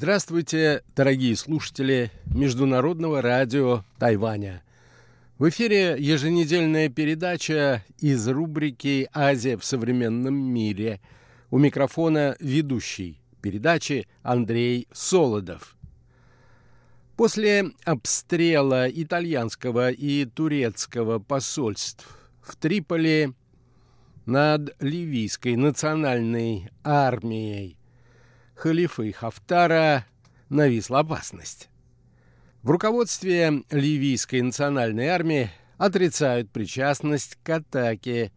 [0.00, 4.62] Здравствуйте, дорогие слушатели Международного радио Тайваня.
[5.38, 11.00] В эфире еженедельная передача из рубрики «Азия в современном мире».
[11.50, 15.76] У микрофона ведущий передачи Андрей Солодов.
[17.16, 23.32] После обстрела итальянского и турецкого посольств в Триполи
[24.26, 27.77] над ливийской национальной армией
[28.58, 30.04] халифы Хафтара
[30.48, 31.68] нависла опасность.
[32.62, 38.32] В руководстве ливийской национальной армии отрицают причастность к атаке,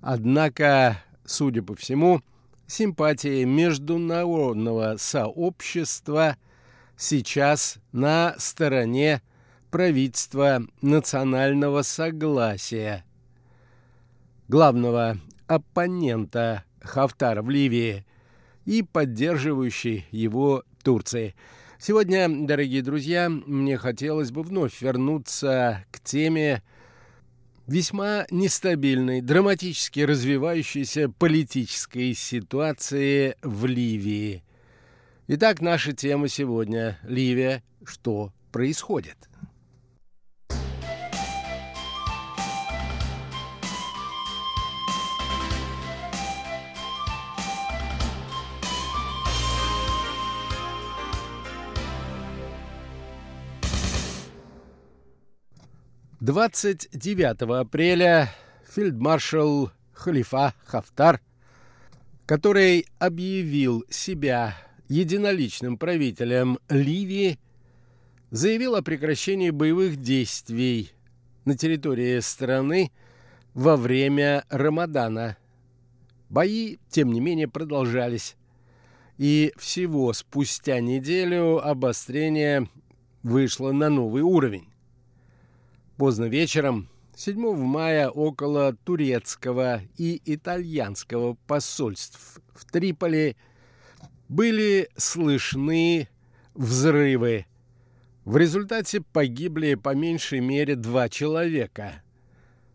[0.00, 2.22] однако, судя по всему,
[2.68, 6.36] симпатии международного сообщества
[6.96, 9.22] сейчас на стороне
[9.72, 13.04] правительства национального согласия.
[14.46, 18.06] Главного оппонента Хафтара в Ливии
[18.68, 21.34] и поддерживающей его Турции.
[21.78, 26.62] Сегодня, дорогие друзья, мне хотелось бы вновь вернуться к теме
[27.66, 34.44] весьма нестабильной, драматически развивающейся политической ситуации в Ливии.
[35.28, 37.62] Итак, наша тема сегодня– Ливия.
[37.86, 39.16] Что происходит?
[56.28, 58.30] 29 апреля
[58.70, 61.22] фельдмаршал Халифа Хафтар,
[62.26, 64.54] который объявил себя
[64.90, 67.38] единоличным правителем Ливии,
[68.30, 70.92] заявил о прекращении боевых действий
[71.46, 72.92] на территории страны
[73.54, 75.38] во время Рамадана.
[76.28, 78.36] Бои, тем не менее, продолжались.
[79.16, 82.68] И всего спустя неделю обострение
[83.22, 84.68] вышло на новый уровень.
[85.98, 93.36] Поздно вечером 7 мая около турецкого и итальянского посольств в Триполи
[94.28, 96.08] были слышны
[96.54, 97.46] взрывы.
[98.24, 102.04] В результате погибли по меньшей мере два человека.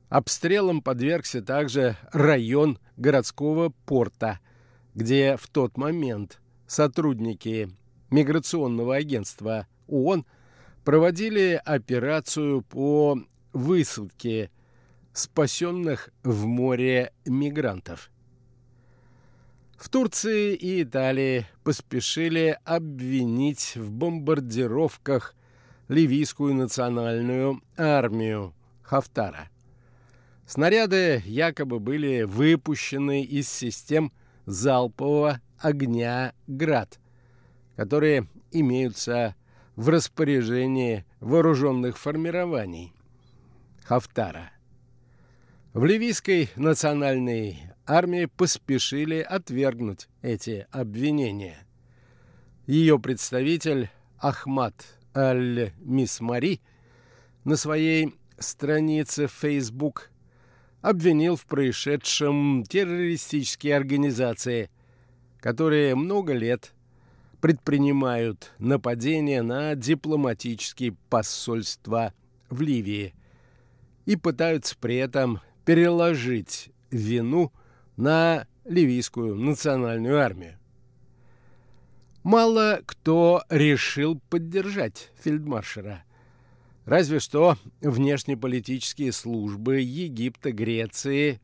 [0.09, 4.41] Обстрелом подвергся также район городского порта,
[4.95, 7.69] где в тот момент сотрудники
[8.09, 10.25] миграционного агентства ООН–
[10.84, 13.18] проводили операцию по
[13.54, 14.52] высадке
[15.14, 18.10] спасенных в море мигрантов.
[19.78, 25.36] В Турции и Италии поспешили обвинить в бомбардировках
[25.90, 29.50] ливийскую национальную армию Хафтара.
[30.46, 34.12] Снаряды якобы были выпущены из систем
[34.46, 37.00] залпового огня «Град»,
[37.76, 39.36] которые имеются
[39.75, 42.94] в распоряжении вооруженных формирований
[43.84, 44.51] Хафтара.
[45.73, 51.57] В ливийской национальной армии поспешили отвергнуть эти обвинения.
[52.67, 53.89] Ее представитель
[54.19, 54.75] Ахмад
[55.16, 56.61] Аль-Мисмари
[57.44, 60.11] на своей странице Facebook
[60.81, 64.69] обвинил в происшедшем террористические организации,
[65.40, 66.73] которые много лет
[67.44, 72.14] предпринимают нападения на дипломатические посольства
[72.50, 73.14] в Ливии
[74.06, 77.52] и пытаются при этом переложить вину
[77.98, 80.58] на ливийскую национальную армию.
[82.24, 86.06] Мало кто решил поддержать фельдмаршера.
[86.86, 91.42] Разве что внешнеполитические службы Египта, Греции,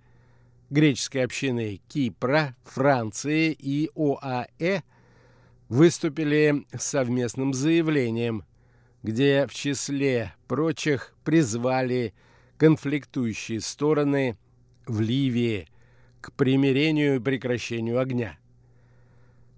[0.70, 4.84] греческой общины Кипра, Франции и ОАЭ–
[5.70, 8.44] выступили с совместным заявлением,
[9.04, 12.14] где в числе прочих призвали
[12.58, 14.38] конфликтующие стороны
[14.86, 15.68] в Ливии
[16.20, 18.38] к примирению и прекращению огня.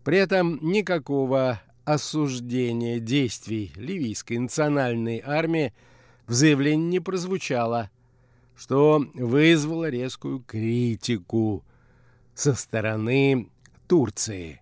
[0.03, 5.74] При этом никакого осуждения действий ливийской национальной армии
[6.27, 7.89] в заявлении не прозвучало,
[8.56, 11.63] что вызвало резкую критику
[12.36, 13.50] со стороны
[13.88, 14.61] Турции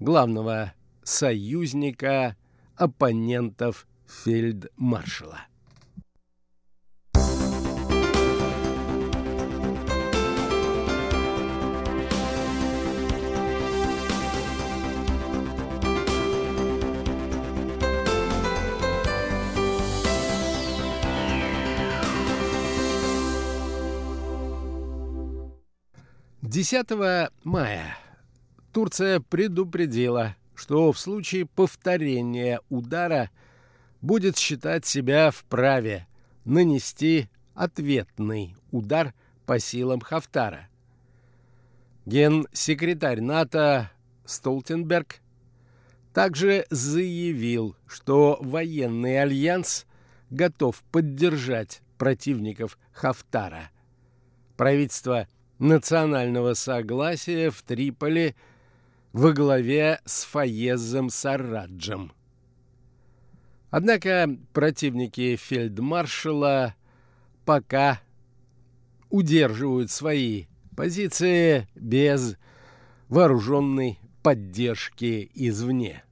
[0.00, 0.72] главного
[1.02, 2.36] союзника
[2.76, 5.40] оппонентов фельдмаршала.
[26.42, 27.98] Десятого мая
[28.76, 33.30] Турция предупредила, что в случае повторения удара
[34.02, 36.06] будет считать себя вправе
[36.44, 39.14] нанести ответный удар
[39.46, 40.68] по силам Хафтара.
[42.04, 43.90] Генсекретарь НАТО
[44.26, 45.20] Столтенберг
[46.12, 49.86] также заявил, что военный альянс
[50.28, 53.70] готов поддержать противников Хафтара.
[54.58, 55.28] Правительство
[55.58, 58.34] национального согласия в Триполи
[59.16, 62.12] во главе с Фаезом Сараджем.
[63.70, 66.74] Однако противники фельдмаршала
[67.46, 68.02] пока
[69.08, 70.44] удерживают свои
[70.76, 72.36] позиции без
[73.08, 76.04] вооруженной поддержки извне.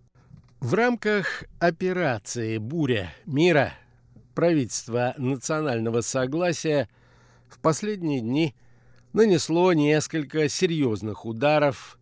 [0.61, 3.75] В рамках операции «Буря мира»
[4.35, 6.89] правительство национального согласия
[7.51, 8.55] в последние дни
[9.13, 11.99] нанесло несколько серьезных ударов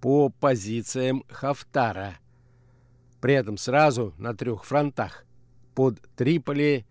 [0.00, 2.18] по позициям Хафтара,
[3.20, 5.24] при этом сразу на трех фронтах–
[5.76, 6.86] под Триполи,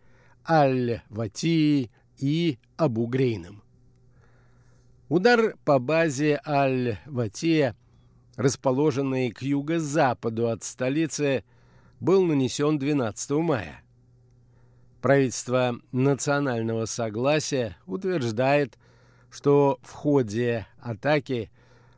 [0.48, 3.64] Аль-Ватии и Абу-Грейном.
[5.10, 7.76] Удар по базе Аль-Ватия,
[8.36, 11.44] расположенной к юго-западу от столицы,
[12.00, 13.82] был нанесен 12 мая.
[15.02, 18.78] Правительство национального согласия утверждает,
[19.32, 21.50] что в ходе атаки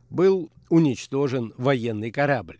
[0.08, 2.58] был уничтожен военный корабль.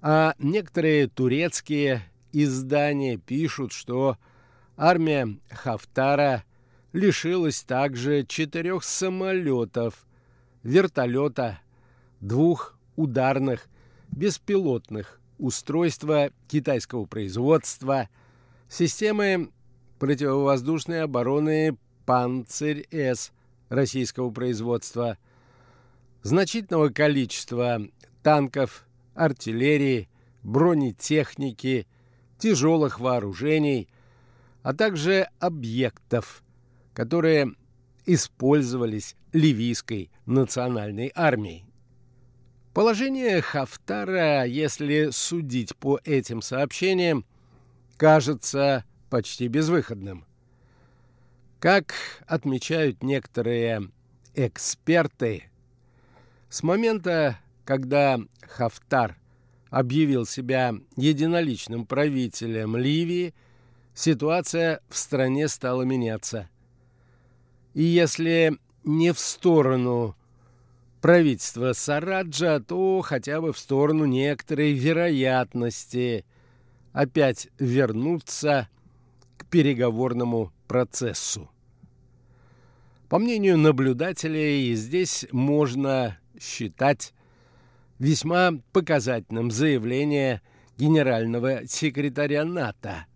[0.00, 2.02] А некоторые турецкие
[2.32, 4.16] издания пишут, что
[4.76, 6.44] армия Хафтара
[6.92, 10.06] лишилась также четырех самолетов,
[10.62, 11.60] вертолета,
[12.20, 13.68] двух ударных
[14.10, 18.08] беспилотных устройства китайского производства–
[18.68, 19.50] Системы
[19.98, 23.32] противовоздушной обороны «Панцирь-С»
[23.70, 25.16] российского производства,
[26.22, 27.80] значительного количества
[28.22, 30.08] танков, артиллерии,
[30.42, 31.86] бронетехники,
[32.38, 33.88] тяжелых вооружений,
[34.62, 36.42] а также объектов,
[36.92, 37.54] которые
[38.06, 41.64] использовались ливийской национальной армией.
[42.74, 47.24] Положение Хафтара, если судить по этим сообщениям,
[47.96, 50.24] кажется почти безвыходным.
[51.58, 51.94] Как
[52.26, 53.90] отмечают некоторые
[54.34, 55.50] эксперты,
[56.48, 59.16] с момента, когда Хафтар
[59.70, 63.34] объявил себя единоличным правителем Ливии,
[63.94, 66.48] ситуация в стране стала меняться.
[67.74, 70.16] И если не в сторону
[71.00, 76.24] правительства Сараджа, то хотя бы в сторону некоторой вероятности–
[76.98, 78.68] опять вернуться
[79.36, 81.48] к переговорному процессу.
[83.08, 87.14] По мнению наблюдателей, здесь можно считать
[87.98, 90.42] весьма показательным заявление
[90.76, 93.06] генерального секретаря НАТО,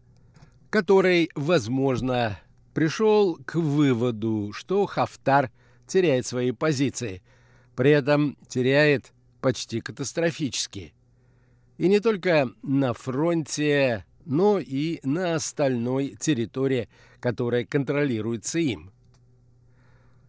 [0.71, 2.39] который, возможно,
[2.75, 5.51] пришел к выводу, что Хафтар
[5.87, 7.23] теряет свои позиции,
[7.77, 10.95] при этом теряет почти катастрофически–
[11.83, 18.93] и не только на фронте, но и на остальной территории, которая контролируется им.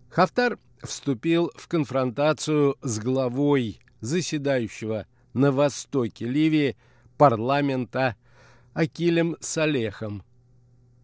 [0.10, 6.76] Хафтар вступил в конфронтацию с главой заседающего на востоке Ливии
[7.18, 8.16] парламента
[8.74, 10.24] Акилем Салехом.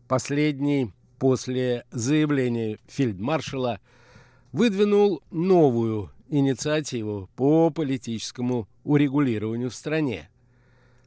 [0.07, 3.79] Последний после заявления фельдмаршала
[4.51, 10.29] выдвинул новую инициативу по политическому урегулированию в стране.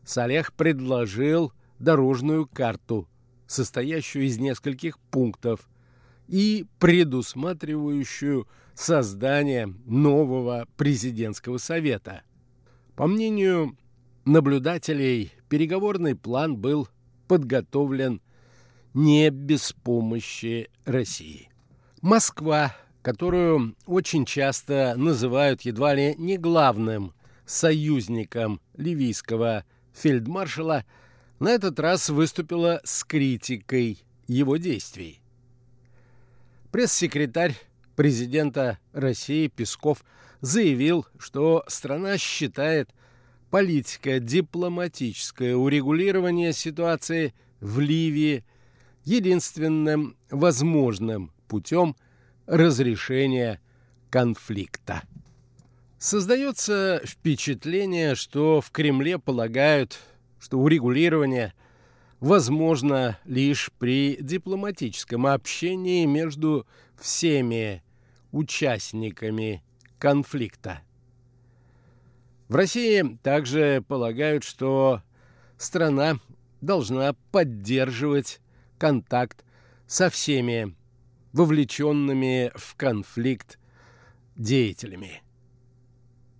[0.04, 3.08] Салех предложил дорожную карту,
[3.46, 5.68] состоящую из нескольких пунктов
[6.32, 12.22] и предусматривающую создание нового президентского совета.
[12.96, 13.76] По мнению
[14.24, 16.88] наблюдателей, переговорный план был
[17.28, 18.22] подготовлен
[18.94, 21.50] не без помощи России.
[22.00, 27.12] Москва, которую очень часто называют едва ли не главным
[27.44, 30.86] союзником ливийского фельдмаршала,
[31.40, 35.21] на этот раз выступила с критикой его действий.
[36.72, 37.54] Пресс-секретарь
[37.96, 40.02] президента России Песков
[40.40, 42.88] заявил, что страна считает
[43.50, 48.46] политико-дипломатическое урегулирование ситуации в Ливии
[49.04, 51.94] единственным возможным путем
[52.46, 53.60] разрешения
[54.08, 55.02] конфликта.
[55.98, 59.98] Создается впечатление, что в Кремле полагают,
[60.40, 61.52] что урегулирование
[62.22, 66.64] возможно лишь при дипломатическом общении между
[66.96, 67.82] всеми
[68.30, 69.64] участниками
[69.98, 70.82] конфликта.
[72.48, 75.02] В России также полагают, что
[75.58, 76.20] страна
[76.60, 78.40] должна поддерживать
[78.78, 79.44] контакт
[79.88, 80.76] со всеми
[81.32, 83.58] вовлеченными в конфликт
[84.36, 85.22] деятелями.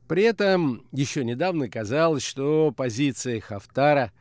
[0.07, 4.12] При этом еще недавно казалось, что позиции Хафтара,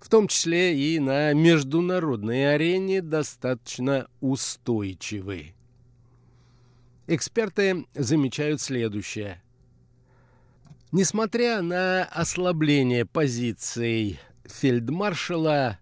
[0.00, 5.54] в том числе и на международной арене, достаточно устойчивы.
[7.06, 9.42] Эксперты замечают следующее.
[10.90, 15.78] Несмотря на ослабление позиций фельдмаршала,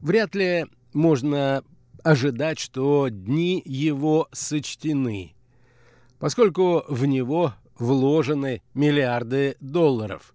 [0.00, 1.64] вряд ли можно
[2.02, 5.34] ожидать, что дни его сочтены,
[6.18, 10.34] поскольку в него вложены миллиарды долларов.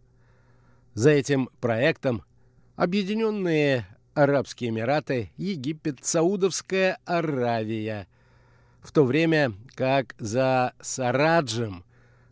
[0.93, 2.23] За этим проектом
[2.75, 8.07] Объединенные Арабские Эмираты, Египет, Саудовская Аравия,
[8.81, 11.85] в то время как за Сараджем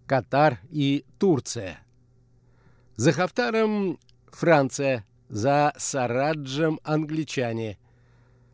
[0.05, 1.79] Катар и Турция.
[2.97, 7.77] За Хафтаром Франция, за Сараджем англичане.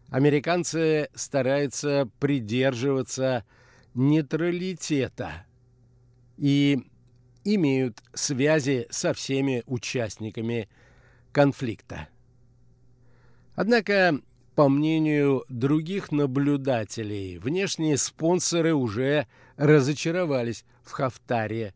[0.10, 3.44] Американцы стараются придерживаться
[3.96, 5.46] нейтралитета
[6.38, 6.84] и
[7.44, 10.70] имеют связи со всеми участниками
[11.32, 12.08] конфликта.
[13.56, 14.20] Однако,
[14.56, 21.74] по мнению других наблюдателей, внешние спонсоры уже разочаровались в Хафтаре,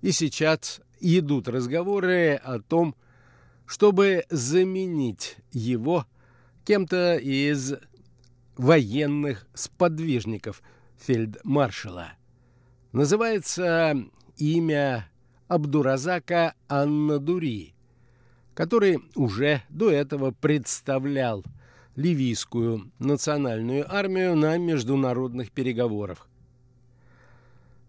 [0.00, 2.94] и сейчас идут разговоры о том,
[3.66, 6.06] чтобы заменить его
[6.64, 7.74] кем-то из
[8.56, 10.62] военных сподвижников
[10.98, 12.12] фельдмаршала.
[12.92, 13.94] Называется
[14.36, 15.08] имя
[15.46, 17.74] Абдуразака Аннадури,
[18.58, 21.44] который уже до этого представлял
[21.94, 26.28] ливийскую национальную армию на международных переговорах.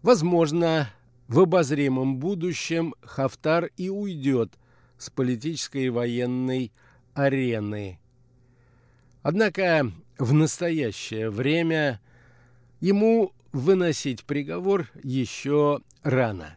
[0.02, 0.88] Возможно,
[1.26, 4.60] в обозримом будущем Хафтар и уйдет
[4.96, 6.70] с политической и военной
[7.14, 7.98] арены.
[9.22, 12.00] Однако в настоящее время
[12.78, 16.56] ему выносить приговор еще рано.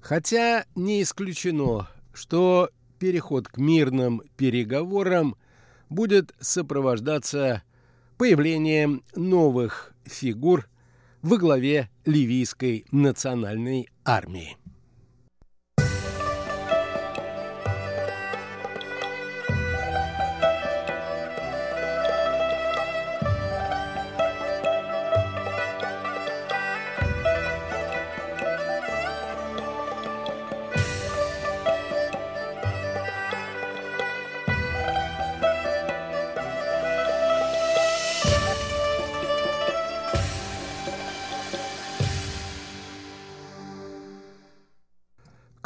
[0.00, 5.36] Хотя не исключено, что переход к мирным переговорам
[5.88, 7.62] будет сопровождаться
[8.16, 10.68] появлением новых фигур
[11.22, 14.56] во главе ливийской национальной армии.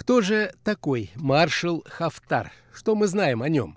[0.03, 2.51] Кто же такой маршал Хафтар?
[2.75, 3.77] Что мы знаем о нем?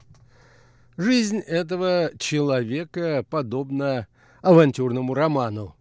[0.98, 4.08] Жизнь этого человека подобна
[4.42, 5.76] авантюрному роману.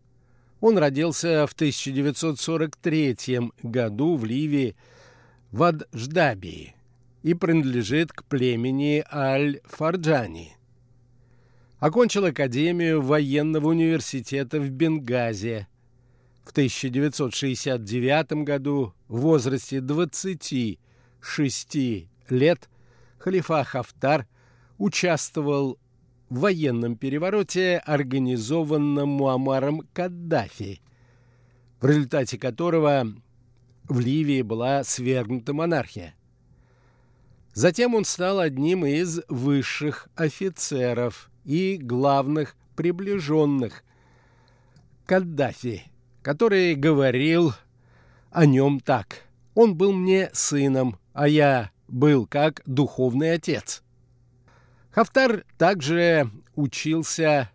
[0.60, 3.16] Он родился в 1943
[3.62, 4.76] году в Ливии
[5.50, 6.76] в Адждабии
[7.22, 10.58] и принадлежит к племени Аль-Фарджани.
[11.78, 15.68] Окончил Академию военного университета в Бенгазе.
[16.44, 21.76] В 1969 году в возрасте 26
[22.28, 22.68] лет
[23.18, 24.26] халифа Хафтар
[24.76, 25.78] участвовал
[26.28, 30.82] в военном перевороте, организованном Муамаром Каддафи,
[31.80, 33.06] в результате которого
[33.84, 36.14] в Ливии была свергнута монархия.
[37.54, 43.82] Затем он стал одним из высших офицеров и главных приближенных
[45.06, 45.84] Каддафи–
[46.24, 47.54] который говорил
[48.30, 49.24] о нем так.
[49.54, 53.82] Он был мне сыном, а я был как духовный отец.
[54.90, 57.50] Хафтар также учился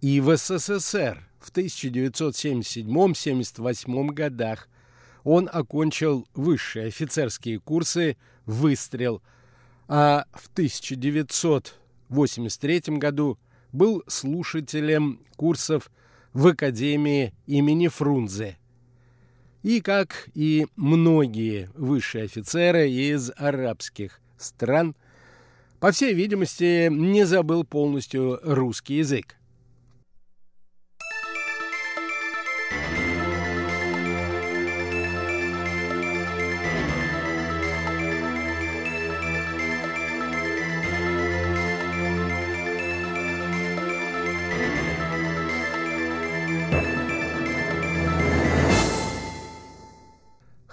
[0.00, 4.68] и в СССР в 1977-78 годах.
[5.22, 9.22] Он окончил высшие офицерские курсы «Выстрел»,
[9.86, 13.38] а в 1983 году
[13.70, 15.92] был слушателем курсов
[16.38, 18.58] в Академии имени Фрунзе.
[19.64, 24.94] И, как и многие высшие офицеры из арабских стран,
[25.80, 29.34] по всей видимости, не забыл полностью русский язык.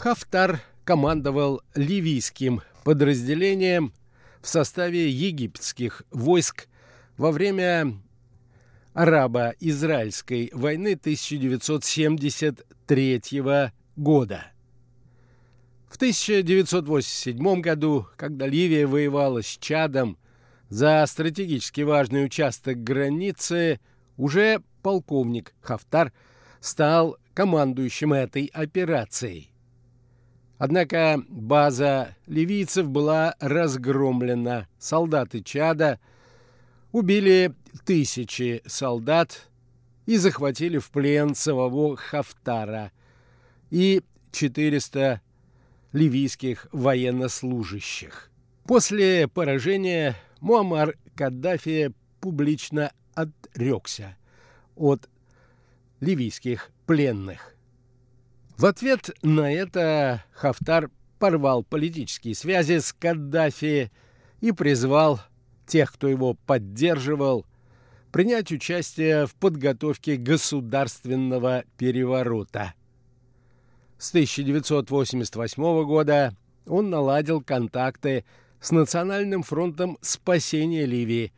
[0.05, 3.91] Хафтар командовал ливийским подразделением
[4.39, 6.67] в составе египетских войск
[7.17, 7.97] во время
[8.93, 14.45] арабо-израильской войны 1973 года.
[15.89, 20.19] В 1987 году, когда Ливия воевала с Чадом
[20.69, 23.79] за стратегически важный участок границы,
[24.17, 26.13] уже полковник Хафтар
[26.59, 29.54] стал командующим этой операцией.
[30.57, 34.67] Однако база ливийцев была разгромлена.
[34.79, 35.99] Солдаты Чада
[36.91, 37.53] убили
[37.85, 39.49] тысячи солдат
[40.05, 42.91] и захватили в плен самого Хафтара
[43.69, 45.21] и 400
[45.91, 48.31] ливийских военнослужащих.
[48.65, 54.17] После поражения Муаммар Каддафи публично отрекся
[54.75, 55.09] от
[55.99, 57.54] ливийских пленных.
[58.57, 63.91] В ответ на это Хафтар порвал политические связи с Каддафи
[64.39, 65.19] и призвал
[65.67, 67.45] тех, кто его поддерживал,
[68.13, 72.73] принять участие в подготовке государственного переворота.
[73.97, 76.33] С 1988 года
[76.65, 78.23] он наладил контакты
[78.61, 81.33] с Национальным фронтом спасения Ливии,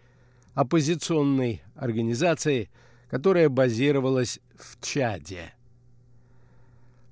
[0.53, 2.69] оппозиционной организацией,
[3.09, 5.56] которая базировалась в Чаде.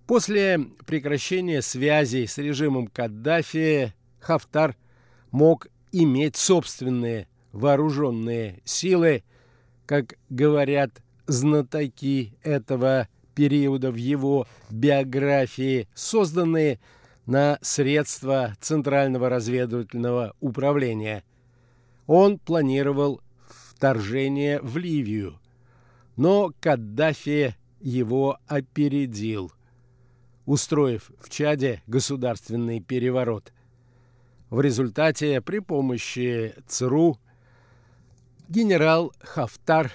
[0.07, 4.75] После прекращения связей с режимом Каддафи Хафтар
[5.31, 9.23] мог иметь собственные вооруженные силы,
[9.87, 16.79] как говорят знатоки этого периода в его биографии, созданные
[17.25, 21.23] на средства Центрального разведывательного управления.
[22.05, 25.39] Он планировал вторжение в Ливию,
[26.15, 29.51] но Каддафи его опередил,
[30.45, 33.51] устроив в Чаде государственный переворот.
[34.49, 37.19] В результате при помощи ЦРУ
[38.47, 39.91] генерал Хафтар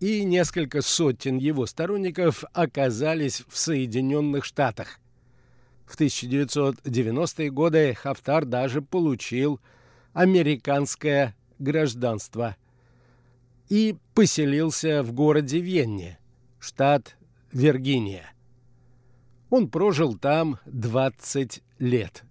[0.00, 4.98] и несколько сотен его сторонников оказались в Соединенных Штатах.
[5.84, 9.60] В 1990-е годы Хафтар даже получил
[10.12, 12.56] американское гражданство
[13.68, 16.18] и поселился в городе Венне,
[16.58, 17.16] штат
[17.52, 18.32] Виргиния.
[19.50, 22.24] Он прожил там 20 лет.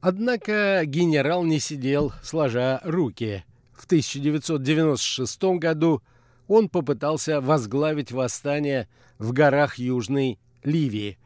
[0.00, 3.44] Однако генерал не сидел, сложа руки.
[3.72, 6.02] В 1996 году
[6.46, 11.18] он попытался возглавить восстание в горах Южной Ливии,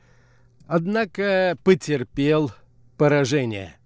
[0.66, 2.52] однако потерпел
[2.96, 3.76] поражение.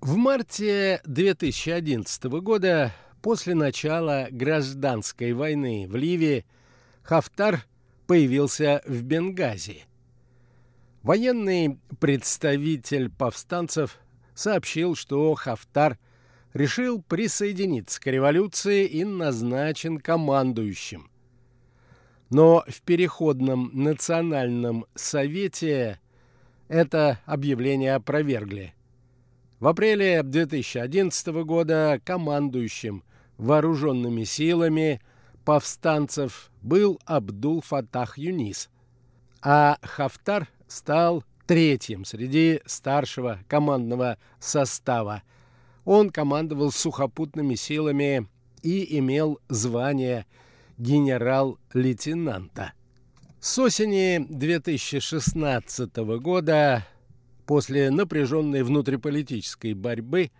[0.00, 6.44] В марте 2011 года, после начала гражданской войны в Ливии,
[7.02, 7.64] Хафтар
[8.06, 9.84] появился в Бенгази.
[11.04, 14.00] Военный представитель повстанцев
[14.34, 15.98] сообщил, что Хафтар–
[16.54, 21.10] решил присоединиться к революции и назначен командующим.
[22.30, 26.00] Но в Переходном национальном совете
[26.68, 28.72] это объявление опровергли.
[29.60, 33.04] В апреле 2011 года командующим
[33.36, 35.00] вооруженными силами
[35.44, 38.70] повстанцев был Абдул-Фатах Юнис,
[39.42, 45.22] а Хафтар стал третьим среди старшего командного состава–
[45.84, 48.28] он командовал сухопутными силами
[48.62, 50.26] и имел звание
[50.78, 52.72] генерал-лейтенанта.
[53.40, 56.86] С осени 2016 года,
[57.46, 60.30] после напряженной внутриполитической борьбы,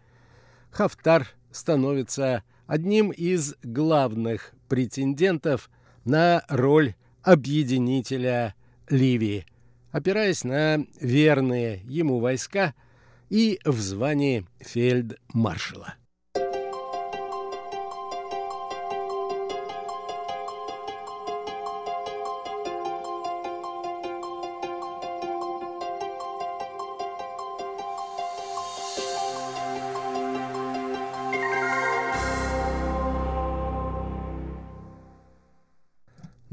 [0.71, 5.71] Хафтар становится одним из главных претендентов
[6.05, 8.55] на роль объединителя
[8.89, 9.47] Ливии,
[9.95, 12.75] опираясь на верные ему войска–
[13.31, 15.95] и в звании фельдмаршала.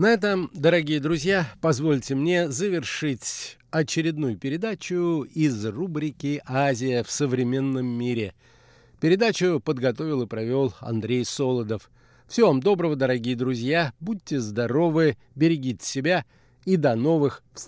[0.01, 8.33] На этом, дорогие друзья, позвольте мне завершить очередную передачу из рубрики «Азия в современном мире».
[8.99, 11.91] Передачу подготовил и провел Андрей Солодов.
[12.27, 16.25] Всего вам доброго, дорогие друзья, будьте здоровы, берегите себя
[16.65, 17.59] и до новых встреч!